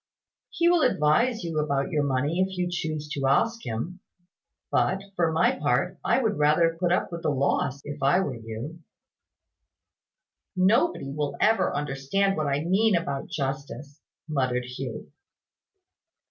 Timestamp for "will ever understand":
11.13-12.35